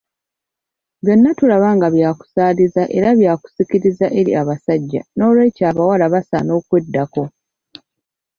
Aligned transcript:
Byonna 1.03 1.31
tulaba 1.37 1.67
nga 1.75 1.87
byakusaaliza 1.95 2.83
era 2.97 3.07
byakusikiriza 3.19 4.05
eri 4.19 4.31
abasajja 4.41 5.01
nolwekyo 5.17 5.63
abawala 5.71 6.05
basaana 6.13 6.51
okweddako 6.59 7.23